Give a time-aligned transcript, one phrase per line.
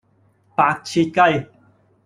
[0.55, 1.45] 白切雞